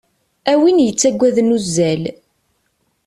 [0.51, 2.03] A win yettaggaden uzzal.